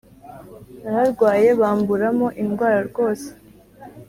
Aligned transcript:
Nararwaye 0.81 1.47
bamburamo 1.61 2.27
indwara 2.41 2.79
rwose 2.89 3.27